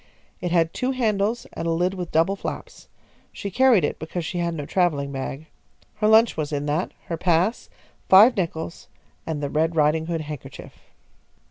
[0.39, 2.87] It had two handles and a lid with double flaps.
[3.31, 5.45] She carried it because she had no travelling bag.
[5.97, 7.69] Her lunch was in that, her pass,
[8.09, 8.87] five nickels,
[9.27, 10.73] and the Red Ridinghood handkerchief.